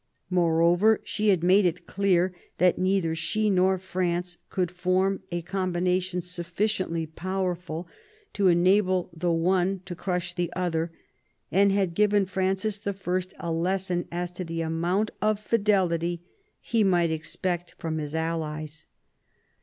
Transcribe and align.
Moreover, 0.31 0.99
she 1.03 1.27
had 1.29 1.43
made 1.43 1.63
it 1.63 1.85
clear 1.85 2.33
that 2.57 2.79
neither 2.79 3.13
she 3.13 3.51
nor 3.51 3.77
France 3.77 4.39
could 4.49 4.71
form 4.71 5.21
a 5.31 5.43
com 5.43 5.71
bination 5.73 6.23
sufficiently 6.23 7.05
powerful 7.05 7.87
to 8.33 8.47
enable 8.47 9.11
the 9.15 9.31
one 9.31 9.81
to 9.85 9.93
crush 9.93 10.33
the 10.33 10.51
other, 10.55 10.91
and 11.51 11.71
had 11.71 11.93
given 11.93 12.25
Francis 12.25 12.81
I. 12.87 12.95
a 13.37 13.51
lesson 13.51 14.07
as 14.11 14.31
to 14.31 14.43
the 14.43 14.61
amount 14.61 15.11
of 15.21 15.39
fidelity 15.39 16.23
he 16.59 16.83
might 16.83 17.11
expect 17.11 17.75
from 17.77 17.99
his 17.99 18.15
allies. 18.15 18.87